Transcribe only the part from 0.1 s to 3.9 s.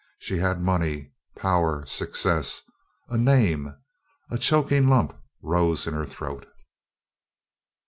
She had money, power, success, a name.